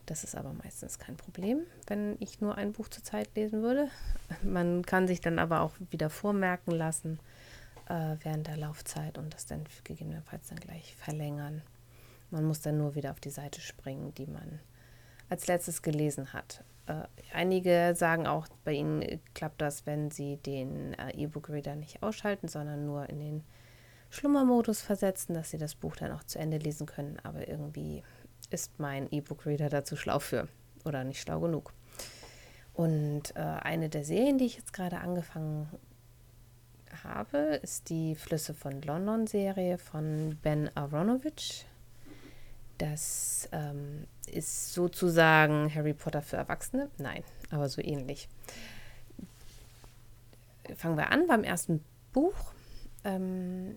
[0.06, 3.88] Das ist aber meistens kein Problem, wenn ich nur ein Buch zur Zeit lesen würde.
[4.42, 7.18] Man kann sich dann aber auch wieder vormerken lassen
[7.88, 11.62] äh, während der Laufzeit und das dann gegebenenfalls dann gleich verlängern.
[12.30, 14.60] Man muss dann nur wieder auf die Seite springen, die man
[15.28, 16.64] als letztes gelesen hat.
[16.86, 22.48] Äh, einige sagen auch, bei ihnen klappt das, wenn sie den äh, E-Book-Reader nicht ausschalten,
[22.48, 23.44] sondern nur in den
[24.10, 27.18] Schlummermodus versetzen, dass sie das Buch dann auch zu Ende lesen können.
[27.22, 28.02] Aber irgendwie
[28.50, 30.48] ist mein E-Book-Reader dazu schlau für
[30.84, 31.72] oder nicht schlau genug.
[32.72, 35.68] Und äh, eine der Serien, die ich jetzt gerade angefangen
[37.02, 41.66] habe, ist die Flüsse von London Serie von Ben Aronovich.
[42.78, 46.90] Das ähm, ist sozusagen Harry Potter für Erwachsene.
[46.98, 48.28] Nein, aber so ähnlich.
[50.76, 52.52] Fangen wir an beim ersten Buch
[53.04, 53.76] Ähm,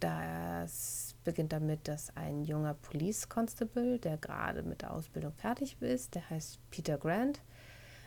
[0.00, 6.14] das beginnt damit, dass ein junger Police Constable, der gerade mit der Ausbildung fertig ist,
[6.14, 7.40] der heißt Peter Grant,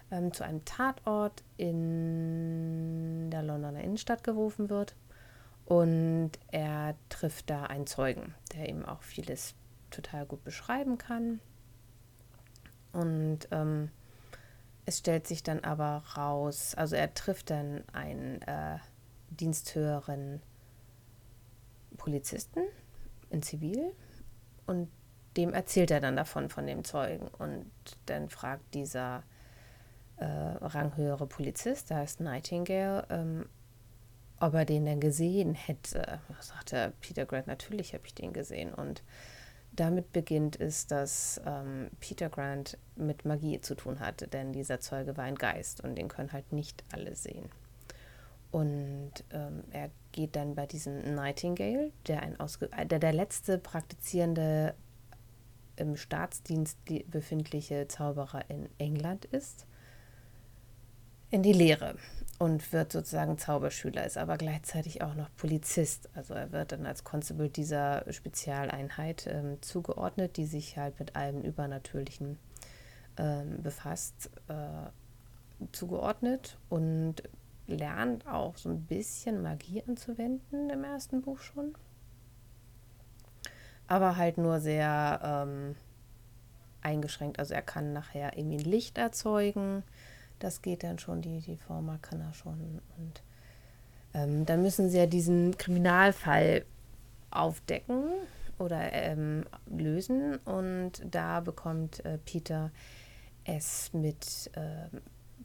[0.10, 4.96] ähm, zu einem Tatort in der Londoner Innenstadt gerufen wird.
[5.66, 9.56] Und er trifft da einen Zeugen, der ihm auch vieles
[9.92, 11.40] total gut beschreiben kann.
[12.94, 13.90] Und ähm,
[14.86, 18.78] es stellt sich dann aber raus, also er trifft dann einen äh,
[19.30, 20.42] diensthöheren
[21.98, 22.62] Polizisten
[23.30, 23.94] in Zivil
[24.66, 24.90] und
[25.38, 27.28] dem erzählt er dann davon, von dem Zeugen.
[27.28, 27.72] Und
[28.06, 29.24] dann fragt dieser
[30.18, 33.46] äh, ranghöhere Polizist, der heißt Nightingale, ähm,
[34.40, 36.20] ob er den denn gesehen hätte.
[36.28, 38.74] Da sagte Peter Grant, natürlich habe ich den gesehen.
[38.74, 39.04] Und
[39.74, 45.16] damit beginnt es, dass ähm, Peter Grant mit Magie zu tun hatte, denn dieser Zeuge
[45.18, 47.50] war ein Geist und den können halt nicht alle sehen.
[48.52, 54.76] Und ähm, er geht dann bei diesem Nightingale, der, ein Ausge der, der letzte praktizierende
[55.78, 56.78] im Staatsdienst
[57.10, 59.66] befindliche Zauberer in England ist,
[61.32, 61.96] in die Lehre
[62.38, 66.10] und wird sozusagen Zauberschüler, ist aber gleichzeitig auch noch Polizist.
[66.16, 71.42] Also er wird dann als Constable dieser Spezialeinheit ähm, zugeordnet, die sich halt mit allem
[71.42, 72.38] Übernatürlichen
[73.18, 77.24] ähm, befasst, äh, zugeordnet und
[77.68, 81.76] lernt auch so ein bisschen Magie anzuwenden im ersten Buch schon.
[83.88, 85.76] Aber halt nur sehr ähm,
[86.82, 87.40] eingeschränkt.
[87.40, 89.84] Also er kann nachher irgendwie ein Licht erzeugen.
[90.44, 92.82] Das geht dann schon, die, die Forma kann er schon.
[92.98, 93.22] Und
[94.14, 96.66] ähm, dann müssen sie ja diesen Kriminalfall
[97.30, 98.04] aufdecken
[98.58, 100.36] oder ähm, lösen.
[100.38, 102.72] Und da bekommt äh, Peter
[103.46, 104.98] es mit äh,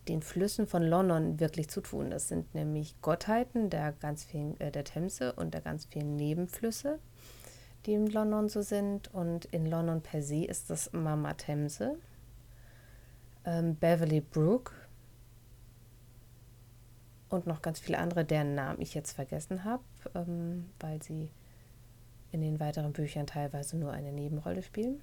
[0.09, 2.11] den Flüssen von London wirklich zu tun.
[2.11, 6.99] Das sind nämlich Gottheiten der ganz vielen, äh, der Themse und der ganz vielen Nebenflüsse,
[7.87, 9.13] die in London so sind.
[9.13, 11.97] Und in London per se ist das Mama Themse,
[13.45, 14.73] ähm, Beverly Brook
[17.29, 19.83] und noch ganz viele andere, deren Namen ich jetzt vergessen habe,
[20.15, 21.31] ähm, weil sie
[22.33, 25.01] in den weiteren Büchern teilweise nur eine Nebenrolle spielen.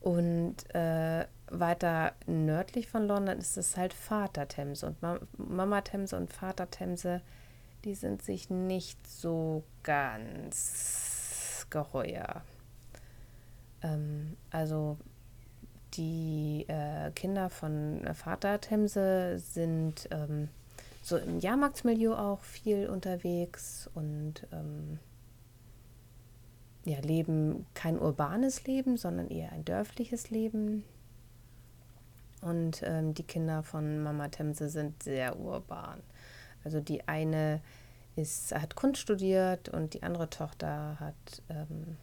[0.00, 4.86] Und äh, weiter nördlich von London ist es halt Vater Themse.
[4.86, 4.96] Und
[5.38, 7.22] Mama Themse und Vater Themse,
[7.84, 12.42] die sind sich nicht so ganz geheuer.
[13.82, 14.98] Ähm, also
[15.94, 20.48] die äh, Kinder von Vater Themse sind ähm,
[21.02, 25.00] so im Jahrmarktsmilieu auch viel unterwegs und ähm,
[26.84, 30.84] ja, leben kein urbanes Leben, sondern eher ein dörfliches Leben.
[32.40, 36.00] Und ähm, die Kinder von Mama Themse sind sehr urban.
[36.64, 37.60] Also die eine
[38.16, 41.96] ist, hat Kunst studiert und die andere Tochter hat, ähm,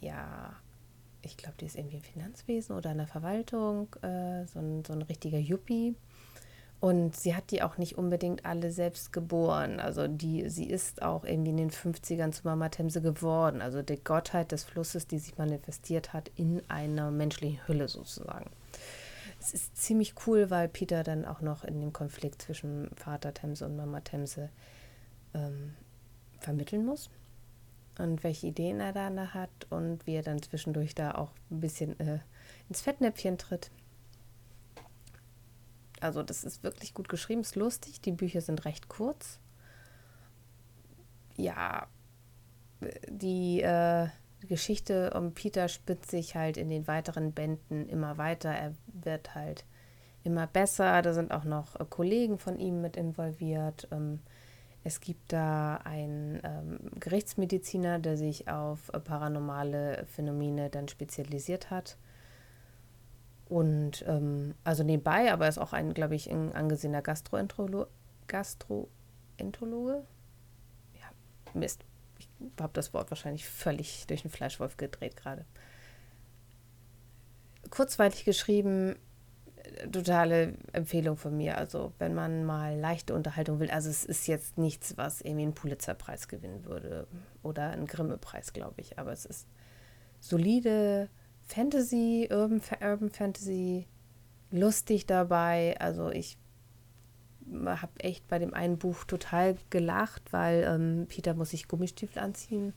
[0.00, 0.54] ja,
[1.22, 4.92] ich glaube, die ist irgendwie im Finanzwesen oder in der Verwaltung, äh, so, ein, so
[4.92, 5.96] ein richtiger Yuppie.
[6.78, 9.80] Und sie hat die auch nicht unbedingt alle selbst geboren.
[9.80, 13.62] Also die, sie ist auch irgendwie in den 50ern zu Mama Themse geworden.
[13.62, 18.50] Also die Gottheit des Flusses, die sich manifestiert hat in einer menschlichen Hülle sozusagen.
[19.40, 23.64] Es ist ziemlich cool, weil Peter dann auch noch in dem Konflikt zwischen Vater Themse
[23.64, 24.50] und Mama Themse
[25.34, 25.74] ähm,
[26.40, 27.08] vermitteln muss.
[27.98, 31.98] Und welche Ideen er da hat und wie er dann zwischendurch da auch ein bisschen
[32.00, 32.18] äh,
[32.68, 33.70] ins Fettnäpfchen tritt.
[36.00, 38.00] Also das ist wirklich gut geschrieben, ist lustig.
[38.00, 39.40] Die Bücher sind recht kurz.
[41.36, 41.86] Ja,
[43.08, 44.08] die äh,
[44.40, 48.50] Geschichte um Peter spitzt sich halt in den weiteren Bänden immer weiter.
[48.50, 49.64] Er wird halt
[50.24, 51.00] immer besser.
[51.02, 53.88] Da sind auch noch äh, Kollegen von ihm mit involviert.
[53.90, 54.20] Ähm,
[54.84, 61.96] es gibt da einen ähm, Gerichtsmediziner, der sich auf äh, paranormale Phänomene dann spezialisiert hat.
[63.48, 67.88] Und ähm, also nebenbei, aber ist auch ein, glaube ich, ein angesehener Gastroenterologe.
[68.26, 70.04] Gastroenterologe?
[70.94, 71.06] Ja,
[71.54, 71.84] Mist.
[72.18, 72.28] Ich
[72.60, 75.44] habe das Wort wahrscheinlich völlig durch den Fleischwolf gedreht gerade.
[77.70, 78.96] Kurzweilig geschrieben,
[79.62, 81.56] äh, totale Empfehlung von mir.
[81.56, 85.54] Also, wenn man mal leichte Unterhaltung will, also es ist jetzt nichts, was irgendwie einen
[85.54, 87.06] Pulitzerpreis gewinnen würde
[87.44, 89.46] oder einen Grimme-Preis, glaube ich, aber es ist
[90.18, 91.08] solide
[91.46, 93.86] Fantasy, Urban, Urban Fantasy,
[94.50, 95.76] lustig dabei.
[95.78, 96.36] Also ich
[97.64, 102.72] habe echt bei dem einen Buch total gelacht, weil ähm, Peter muss sich Gummistiefel anziehen,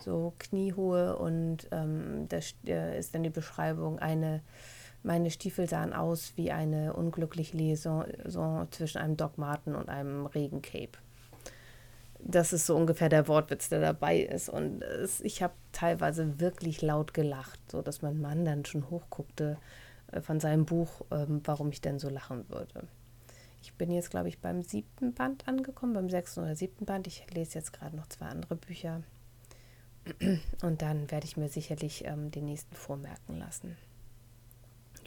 [0.00, 4.42] so kniehohe und ähm, da ist dann die Beschreibung eine
[5.02, 8.04] meine Stiefel sahen aus wie eine unglückliche Liaison
[8.70, 10.98] zwischen einem Doc Marten und einem Regencape.
[12.20, 14.48] Das ist so ungefähr der Wortwitz, der dabei ist.
[14.48, 19.58] Und es, ich habe teilweise wirklich laut gelacht, so dass mein Mann dann schon hochguckte
[20.12, 22.86] äh, von seinem Buch, ähm, warum ich denn so lachen würde.
[23.62, 27.06] Ich bin jetzt, glaube ich, beim siebten Band angekommen, beim sechsten oder siebten Band.
[27.06, 29.02] Ich lese jetzt gerade noch zwei andere Bücher.
[30.62, 33.76] Und dann werde ich mir sicherlich ähm, den nächsten vormerken lassen.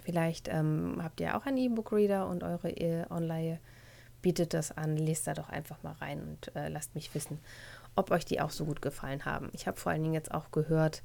[0.04, 3.60] Vielleicht ähm, habt ihr auch einen E-Book-Reader und eure e Online
[4.22, 4.98] bietet das an.
[4.98, 7.40] Lest da doch einfach mal rein und äh, lasst mich wissen,
[7.96, 9.50] ob euch die auch so gut gefallen haben.
[9.54, 11.04] Ich habe vor allen Dingen jetzt auch gehört,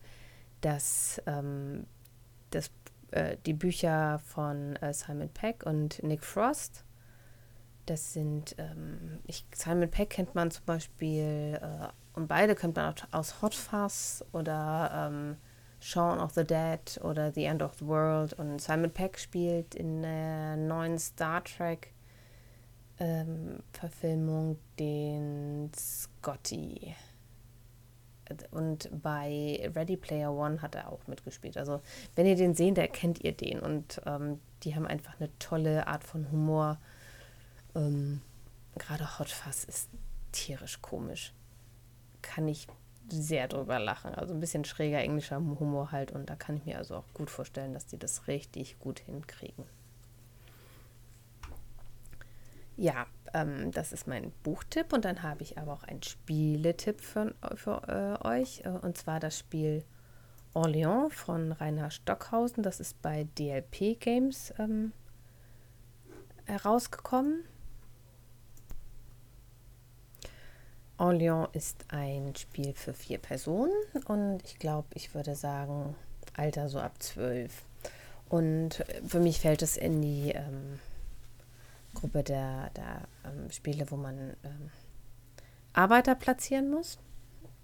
[0.61, 1.87] dass ähm,
[2.51, 2.71] das,
[3.11, 6.85] äh, die Bücher von äh, Simon Peck und Nick Frost,
[7.87, 12.95] das sind, ähm, ich, Simon Peck kennt man zum Beispiel, äh, und beide kennt man
[12.95, 15.37] auch aus Hot Fuzz oder ähm,
[15.81, 18.33] Shaun of the Dead oder The End of the World.
[18.33, 21.93] Und Simon Peck spielt in der neuen Star Trek
[22.99, 26.95] ähm, Verfilmung den Scotty.
[28.51, 31.57] Und bei Ready Player One hat er auch mitgespielt.
[31.57, 31.81] Also
[32.17, 33.61] wenn ihr den seht, erkennt ihr den.
[33.61, 36.79] Und ähm, die haben einfach eine tolle Art von Humor.
[37.75, 38.21] Ähm,
[38.79, 39.89] Gerade Hot Fuzz ist
[40.33, 41.33] tierisch komisch.
[42.21, 42.67] Kann ich
[43.09, 44.15] sehr drüber lachen.
[44.15, 46.11] Also ein bisschen schräger englischer Humor halt.
[46.11, 49.65] Und da kann ich mir also auch gut vorstellen, dass die das richtig gut hinkriegen.
[52.77, 57.35] Ja, ähm, das ist mein Buchtipp und dann habe ich aber auch einen Spieletipp für,
[57.55, 59.83] für äh, euch äh, und zwar das Spiel
[60.55, 62.63] Orléans von Rainer Stockhausen.
[62.63, 64.93] Das ist bei DLP Games ähm,
[66.45, 67.45] herausgekommen.
[70.99, 73.75] Orléans ist ein Spiel für vier Personen
[74.07, 75.95] und ich glaube, ich würde sagen,
[76.35, 77.65] Alter so ab zwölf.
[78.29, 80.81] Und für mich fällt es in die ähm,
[81.97, 84.71] Gruppe der, der ähm, Spiele, wo man ähm,
[85.73, 86.99] Arbeiter platzieren muss.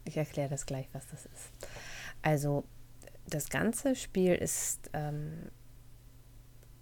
[0.04, 1.50] Ich erkläre das gleich, was das ist.
[2.22, 2.64] Also
[3.28, 5.50] das ganze Spiel ist ähm,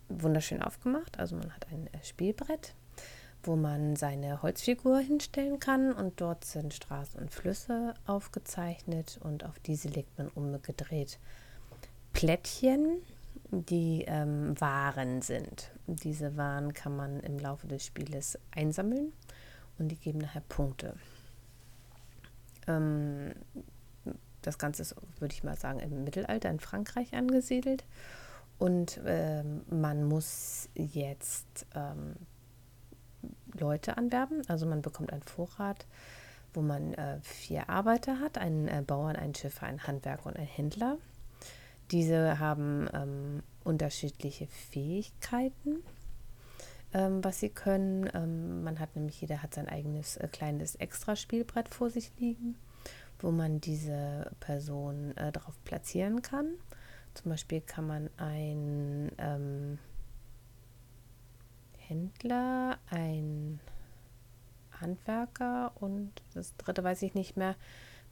[0.09, 1.19] wunderschön aufgemacht.
[1.19, 2.75] Also man hat ein äh, Spielbrett,
[3.43, 9.59] wo man seine Holzfigur hinstellen kann und dort sind Straßen und Flüsse aufgezeichnet und auf
[9.59, 11.19] diese legt man umgedreht
[12.13, 13.03] Plättchen
[13.51, 15.73] die ähm, Waren sind.
[15.87, 19.13] Diese Waren kann man im Laufe des Spieles einsammeln
[19.79, 20.95] und die geben nachher Punkte.
[22.69, 23.33] Ähm,
[24.43, 27.85] das Ganze ist, würde ich mal sagen, im Mittelalter in Frankreich angesiedelt.
[28.59, 32.15] Und ähm, man muss jetzt ähm,
[33.59, 34.43] Leute anwerben.
[34.49, 35.87] Also man bekommt einen Vorrat,
[36.53, 40.47] wo man äh, vier Arbeiter hat, einen äh, Bauern, einen Schiffer, einen Handwerker und einen
[40.47, 40.99] Händler.
[41.91, 45.83] Diese haben ähm, unterschiedliche Fähigkeiten,
[46.93, 48.09] ähm, was sie können.
[48.15, 52.57] Ähm, man hat nämlich, jeder hat sein eigenes äh, kleines Extraspielbrett vor sich liegen,
[53.19, 56.47] wo man diese Person äh, drauf platzieren kann.
[57.15, 59.79] Zum Beispiel kann man ein ähm,
[61.77, 63.59] Händler, ein
[64.81, 67.57] Handwerker und das dritte weiß ich nicht mehr,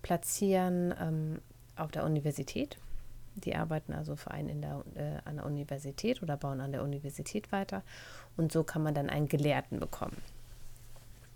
[0.02, 1.40] platzieren ähm,
[1.76, 2.76] auf der Universität.
[3.40, 6.82] Die arbeiten also für einen in der, äh, an der Universität oder bauen an der
[6.82, 7.82] Universität weiter.
[8.36, 10.16] Und so kann man dann einen Gelehrten bekommen.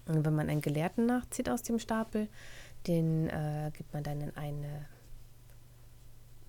[0.06, 2.28] Und wenn man einen Gelehrten nachzieht aus dem Stapel,
[2.86, 4.86] den äh, gibt man dann in eine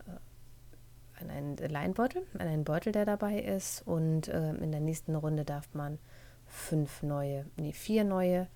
[0.07, 3.85] äh, an einen Leinbeutel, an einen Beutel, der dabei ist.
[3.85, 5.99] Und äh, in der nächsten Runde darf man
[6.47, 8.47] fünf neue, nee, vier neue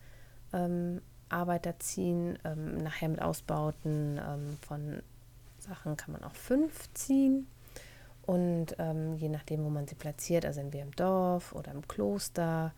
[0.54, 5.02] ähm, Arbeiter ziehen, ähm, nachher mit Ausbauten ähm, von
[5.68, 7.48] Sachen kann man auch fünf ziehen.
[8.28, 12.74] Und ähm, je nachdem, wo man sie platziert, also entweder im Dorf oder im Kloster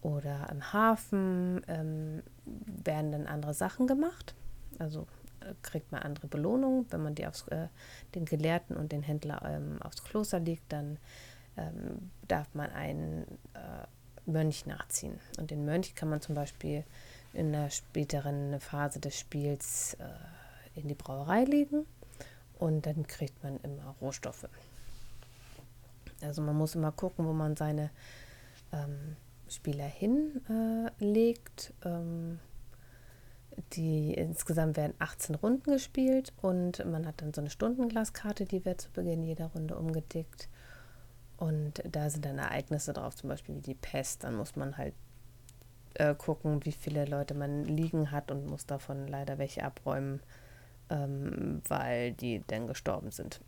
[0.00, 4.34] oder im Hafen, ähm, werden dann andere Sachen gemacht.
[4.78, 5.06] Also
[5.40, 6.86] äh, kriegt man andere Belohnungen.
[6.90, 7.68] Wenn man die aufs, äh,
[8.14, 10.96] den Gelehrten und den Händler ähm, aufs Kloster legt, dann
[11.58, 13.86] ähm, darf man einen äh,
[14.24, 15.20] Mönch nachziehen.
[15.38, 16.84] Und den Mönch kann man zum Beispiel
[17.34, 21.84] in der späteren Phase des Spiels äh, in die Brauerei legen
[22.58, 24.48] und dann kriegt man immer Rohstoffe.
[26.22, 27.90] Also man muss immer gucken, wo man seine
[28.72, 29.16] ähm,
[29.48, 31.72] Spieler hinlegt.
[31.84, 32.40] Äh, ähm,
[33.72, 38.80] die insgesamt werden 18 Runden gespielt und man hat dann so eine Stundenglaskarte, die wird
[38.80, 40.48] zu Beginn jeder Runde umgedickt.
[41.36, 44.24] Und da sind dann Ereignisse drauf, zum Beispiel wie die Pest.
[44.24, 44.94] Dann muss man halt
[45.94, 50.20] äh, gucken, wie viele Leute man liegen hat und muss davon leider welche abräumen
[50.90, 53.40] ähm, weil die dann gestorben sind.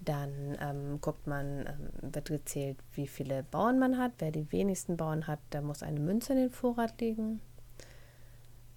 [0.00, 4.12] Dann ähm, guckt man, ähm, wird gezählt, wie viele Bauern man hat.
[4.18, 7.40] Wer die wenigsten Bauern hat, der muss eine Münze in den Vorrat legen.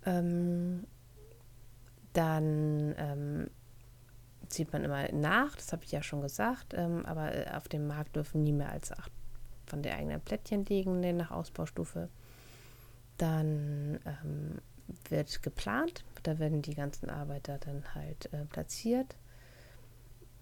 [0.06, 0.86] Ähm,
[2.14, 3.50] dann ähm,
[4.48, 7.88] zieht man immer nach, das habe ich ja schon gesagt, ähm, aber äh, auf dem
[7.88, 9.12] Markt dürfen nie mehr als acht
[9.66, 12.08] von der eigenen Plättchen liegen, nach Ausbaustufe.
[13.18, 14.00] Dann
[15.10, 19.16] wird geplant, da werden die ganzen Arbeiter dann halt äh, platziert.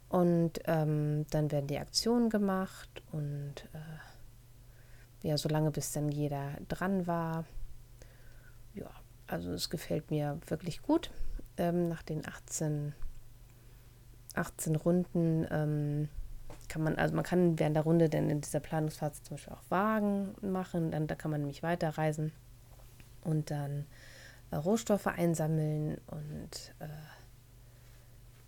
[0.10, 7.08] Und ähm, dann werden die Aktionen gemacht und äh, ja, solange bis dann jeder dran
[7.08, 7.46] war.
[8.76, 8.90] Ja,
[9.28, 11.10] also es gefällt mir wirklich gut.
[11.58, 12.94] Ähm, nach den 18,
[14.36, 16.10] 18 Runden ähm,
[16.68, 19.72] kann man, also man kann während der Runde dann in dieser Planungsphase zum Beispiel auch
[19.72, 22.32] Wagen machen, dann da kann man nämlich weiterreisen
[23.24, 23.86] und dann
[24.52, 26.88] äh, Rohstoffe einsammeln und äh,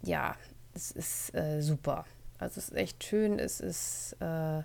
[0.04, 0.36] ja,
[0.74, 2.06] es ist äh, super.
[2.38, 4.62] Also es ist echt schön, es ist, äh,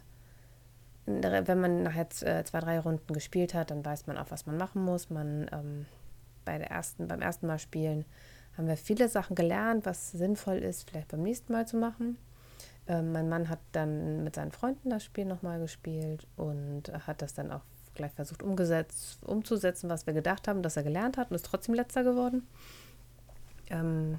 [1.06, 4.56] wenn man nachher äh, zwei, drei Runden gespielt hat, dann weiß man auch, was man
[4.56, 5.10] machen muss.
[5.10, 5.86] Man ähm,
[6.44, 8.04] bei der ersten, beim ersten Mal spielen
[8.56, 12.18] haben wir viele Sachen gelernt, was sinnvoll ist, vielleicht beim nächsten Mal zu machen.
[12.86, 17.32] Ähm, mein Mann hat dann mit seinen Freunden das Spiel nochmal gespielt und hat das
[17.32, 17.62] dann auch
[17.94, 21.74] gleich versucht umgesetzt, umzusetzen, was wir gedacht haben, dass er gelernt hat und ist trotzdem
[21.74, 22.46] letzter geworden.
[23.70, 24.18] Ähm,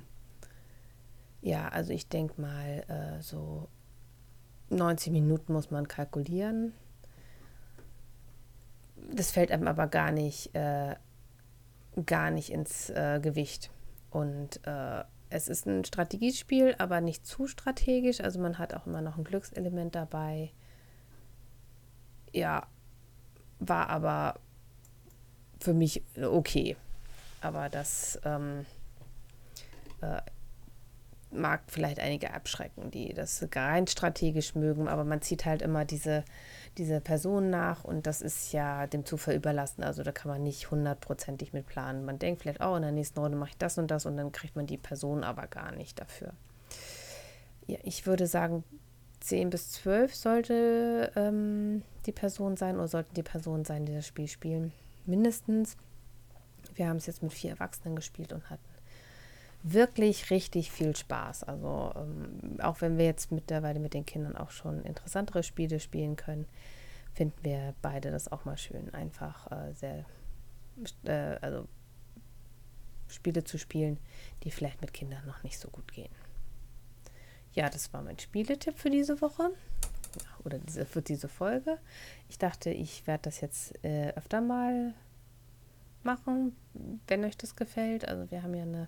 [1.42, 3.68] ja, also ich denke mal, äh, so
[4.70, 6.74] 90 Minuten muss man kalkulieren.
[9.12, 10.96] Das fällt einem aber gar nicht, äh,
[12.06, 13.72] gar nicht ins äh, Gewicht.
[14.10, 18.22] Und äh, es ist ein Strategiespiel, aber nicht zu strategisch.
[18.22, 20.52] Also man hat auch immer noch ein Glückselement dabei.
[22.32, 22.68] Ja,
[23.68, 24.36] war aber
[25.60, 26.76] für mich okay.
[27.42, 28.66] Aber das ähm,
[30.02, 30.22] äh,
[31.34, 36.24] mag vielleicht einige abschrecken, die das rein strategisch mögen, aber man zieht halt immer diese,
[36.78, 39.84] diese Person nach und das ist ja dem Zufall überlassen.
[39.84, 42.06] Also da kann man nicht hundertprozentig mit planen.
[42.06, 44.32] Man denkt vielleicht, oh, in der nächsten Runde mache ich das und das und dann
[44.32, 46.34] kriegt man die Person aber gar nicht dafür.
[47.68, 48.64] Ja, ich würde sagen,
[49.24, 54.06] 10 bis 12 sollte ähm, die Person sein oder sollten die Personen sein, die das
[54.06, 54.74] Spiel spielen.
[55.06, 55.78] Mindestens.
[56.76, 58.64] Wir haben es jetzt mit vier Erwachsenen gespielt und hatten
[59.64, 61.44] wirklich richtig viel Spaß.
[61.44, 66.18] Also ähm, auch wenn wir jetzt mittlerweile mit den Kindern auch schon interessantere Spiele spielen
[66.18, 66.46] können,
[67.14, 70.06] finden wir beide das auch mal schön, einfach äh, sehr,
[71.06, 71.68] äh, also
[73.08, 74.00] Spiele zu spielen,
[74.44, 76.12] die vielleicht mit Kindern noch nicht so gut gehen.
[77.54, 79.52] Ja, das war mein Spieletipp für diese Woche
[80.44, 81.78] oder diese, für diese Folge.
[82.30, 84.94] Ich dachte, ich werde das jetzt äh, öfter mal
[86.04, 86.56] machen,
[87.08, 88.08] wenn euch das gefällt.
[88.08, 88.88] Also wir haben ja eine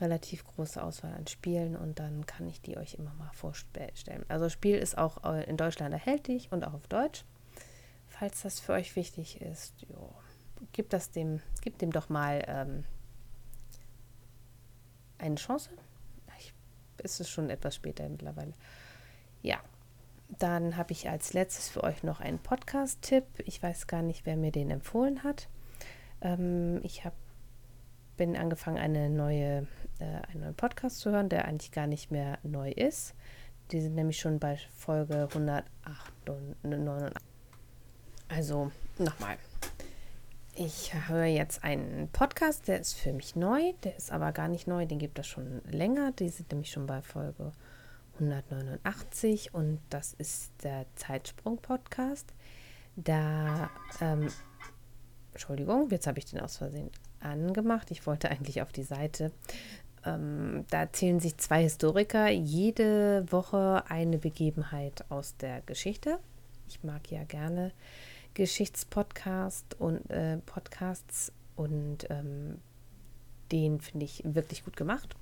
[0.00, 4.24] relativ große Auswahl an Spielen und dann kann ich die euch immer mal vorstellen.
[4.28, 7.24] Also Spiel ist auch äh, in Deutschland erhältlich und auch auf Deutsch.
[8.08, 10.12] Falls das für euch wichtig ist, jo,
[10.72, 12.84] gebt das dem, gebt dem doch mal ähm,
[15.18, 15.70] eine Chance
[17.00, 18.54] ist es schon etwas später mittlerweile.
[19.42, 19.58] Ja,
[20.38, 23.24] dann habe ich als letztes für euch noch einen Podcast-Tipp.
[23.44, 25.48] Ich weiß gar nicht, wer mir den empfohlen hat.
[26.20, 27.16] Ähm, ich habe
[28.20, 29.66] bin angefangen, eine neue,
[29.98, 33.14] äh, einen neuen Podcast zu hören, der eigentlich gar nicht mehr neu ist.
[33.72, 37.14] Die sind nämlich schon bei Folge 189.
[38.28, 39.38] Also nochmal.
[40.62, 44.66] Ich höre jetzt einen Podcast, der ist für mich neu, der ist aber gar nicht
[44.66, 46.12] neu, den gibt es schon länger.
[46.12, 47.52] Die sind nämlich schon bei Folge
[48.16, 52.34] 189 und das ist der Zeitsprung-Podcast.
[52.94, 53.70] Da,
[54.02, 54.28] ähm,
[55.32, 56.90] Entschuldigung, jetzt habe ich den aus Versehen
[57.20, 57.90] angemacht.
[57.90, 59.32] Ich wollte eigentlich auf die Seite.
[60.04, 66.18] Ähm, da erzählen sich zwei Historiker jede Woche eine Begebenheit aus der Geschichte.
[66.68, 67.72] Ich mag ja gerne
[68.34, 72.58] Geschichtspodcast und äh, Podcasts und ähm,
[73.52, 75.14] den finde ich wirklich gut gemacht.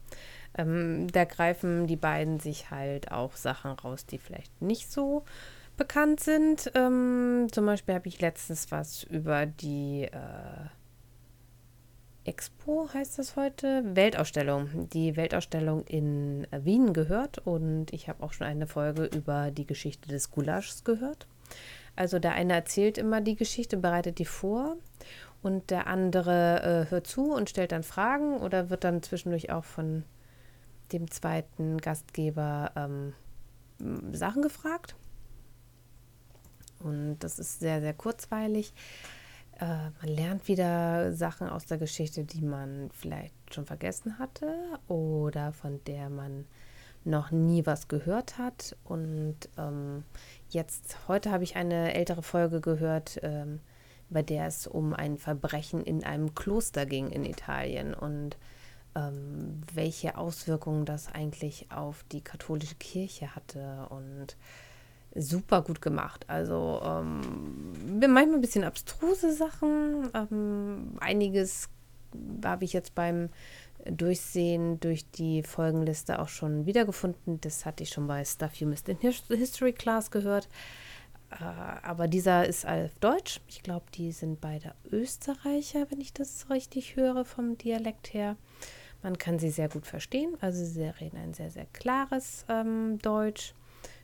[0.56, 5.24] Ähm, da greifen die beiden sich halt auch Sachen raus, die vielleicht nicht so
[5.76, 6.70] bekannt sind.
[6.74, 10.68] Ähm, zum Beispiel habe ich letztens was über die äh,
[12.24, 18.46] Expo, heißt das heute, Weltausstellung, die Weltausstellung in Wien gehört und ich habe auch schon
[18.46, 21.26] eine Folge über die Geschichte des Gulaschs gehört.
[21.98, 24.76] Also der eine erzählt immer die Geschichte, bereitet die vor
[25.42, 29.64] und der andere äh, hört zu und stellt dann Fragen oder wird dann zwischendurch auch
[29.64, 30.04] von
[30.92, 33.14] dem zweiten Gastgeber ähm,
[34.12, 34.94] Sachen gefragt.
[36.78, 38.72] Und das ist sehr, sehr kurzweilig.
[39.58, 44.54] Äh, man lernt wieder Sachen aus der Geschichte, die man vielleicht schon vergessen hatte
[44.86, 46.46] oder von der man
[47.04, 48.76] noch nie was gehört hat.
[48.84, 50.04] Und ähm,
[50.50, 53.60] jetzt, heute habe ich eine ältere Folge gehört, ähm,
[54.10, 58.36] bei der es um ein Verbrechen in einem Kloster ging in Italien und
[58.94, 64.36] ähm, welche Auswirkungen das eigentlich auf die katholische Kirche hatte und
[65.14, 66.24] super gut gemacht.
[66.28, 67.20] Also ähm,
[67.98, 70.10] manchmal ein bisschen abstruse Sachen.
[70.14, 71.68] Ähm, einiges
[72.44, 73.28] habe ich jetzt beim
[73.84, 77.40] Durchsehen durch die Folgenliste auch schon wiedergefunden.
[77.40, 80.48] Das hatte ich schon bei Stuff You Missed in History Class gehört.
[81.30, 83.40] Äh, aber dieser ist auf Deutsch.
[83.48, 88.36] Ich glaube, die sind beide Österreicher, wenn ich das richtig höre vom Dialekt her.
[89.02, 90.36] Man kann sie sehr gut verstehen.
[90.40, 93.54] Also sie reden ein sehr, sehr klares ähm, Deutsch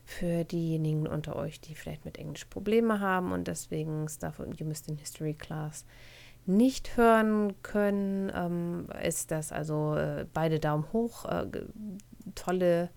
[0.04, 4.88] für diejenigen unter euch, die vielleicht mit Englisch Probleme haben und deswegen Stuff You Missed
[4.88, 5.84] in History Class
[6.47, 11.24] nicht hören können, ähm, ist das also äh, beide Daumen hoch.
[11.24, 11.47] Äh,
[12.34, 12.90] tolle,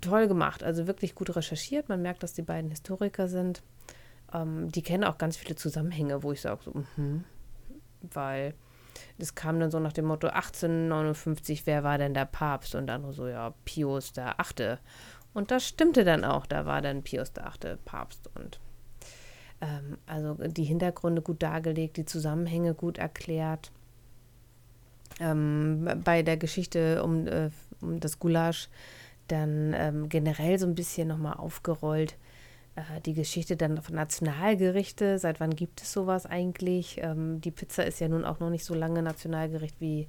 [0.00, 1.88] toll gemacht, also wirklich gut recherchiert.
[1.88, 3.62] Man merkt, dass die beiden Historiker sind.
[4.32, 7.24] Ähm, die kennen auch ganz viele Zusammenhänge, wo ich sage, so, mm
[8.12, 8.54] weil
[9.18, 12.74] das kam dann so nach dem Motto 1859, wer war denn der Papst?
[12.74, 14.78] Und dann so, ja, Pius der Achte.
[15.32, 18.60] Und das stimmte dann auch, da war dann Pius der Achte Papst und
[19.64, 23.72] ähm, also die Hintergründe gut dargelegt, die Zusammenhänge gut erklärt.
[25.20, 27.50] Ähm, bei der Geschichte um, äh,
[27.80, 28.68] um das Gulasch
[29.28, 32.16] dann ähm, generell so ein bisschen nochmal aufgerollt.
[32.76, 36.98] Äh, die Geschichte dann von Nationalgerichte, seit wann gibt es sowas eigentlich?
[37.00, 40.08] Ähm, die Pizza ist ja nun auch noch nicht so lange Nationalgericht wie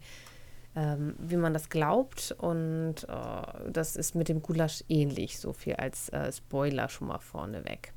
[0.75, 2.35] ähm, wie man das glaubt.
[2.37, 7.19] Und äh, das ist mit dem Gulasch ähnlich, so viel als äh, Spoiler schon mal
[7.19, 7.94] vorneweg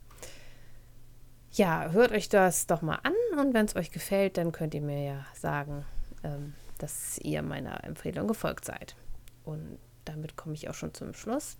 [1.52, 4.82] ja, hört euch das doch mal an und wenn es euch gefällt, dann könnt ihr
[4.82, 5.84] mir ja sagen,
[6.22, 8.94] ähm, dass ihr meiner Empfehlung gefolgt seid.
[9.44, 11.58] Und damit komme ich auch schon zum Schluss.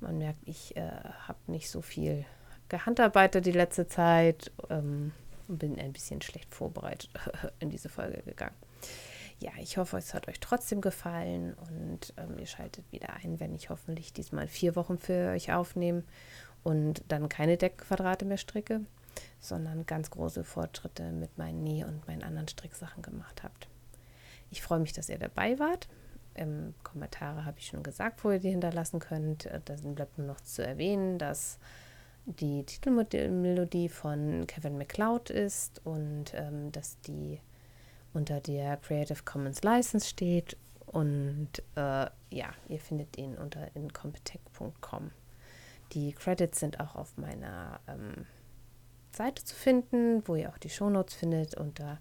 [0.00, 0.90] Man merkt, ich äh,
[1.26, 2.24] habe nicht so viel
[2.68, 5.12] gehandarbeitet die letzte Zeit ähm,
[5.48, 7.10] und bin ein bisschen schlecht vorbereitet
[7.58, 8.56] in diese Folge gegangen.
[9.40, 13.54] Ja, ich hoffe, es hat euch trotzdem gefallen und ähm, ihr schaltet wieder ein, wenn
[13.54, 16.04] ich hoffentlich diesmal vier Wochen für euch aufnehme
[16.62, 18.82] und dann keine Deckquadrate mehr stricke
[19.40, 23.68] sondern ganz große Fortschritte mit meinen Näh- und meinen anderen Stricksachen gemacht habt.
[24.50, 25.88] Ich freue mich, dass ihr dabei wart.
[26.34, 29.46] Im Kommentare habe ich schon gesagt, wo ihr die hinterlassen könnt.
[29.46, 31.58] Äh, da bleibt nur noch zu erwähnen, dass
[32.26, 37.40] die Titelmelodie von Kevin MacLeod ist und ähm, dass die
[38.12, 40.56] unter der Creative Commons License steht.
[40.86, 45.12] Und äh, ja, ihr findet ihn unter incompetech.com.
[45.92, 48.26] Die Credits sind auch auf meiner ähm,
[49.12, 52.00] Seite zu finden, wo ihr auch die Shownotes findet unter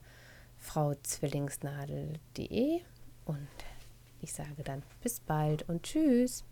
[0.58, 2.82] frauzwillingsnadel.de.
[3.26, 3.48] Und
[4.22, 6.44] ich sage dann bis bald und tschüss.